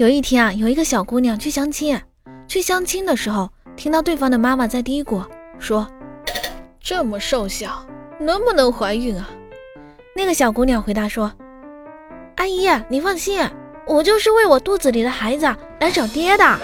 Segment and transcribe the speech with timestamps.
[0.00, 2.00] 有一天啊有一个小姑娘去相亲
[2.48, 5.22] 去相亲的时候听到对方的妈妈在嘀咕
[5.58, 5.86] 说
[6.80, 7.86] 这么瘦小
[8.18, 9.28] 能不能怀孕啊？
[10.16, 11.30] 那个小姑娘回答说
[12.36, 13.46] 阿姨你放心
[13.86, 16.58] 我就是为我肚子里的孩子来找爹的。